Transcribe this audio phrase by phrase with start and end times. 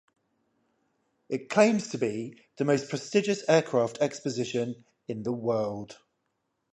[1.29, 5.99] It claims to be the most prestigious aircraft exposition in the world.